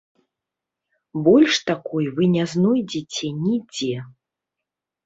[1.27, 3.97] Больш такой вы не знойдзеце нідзе.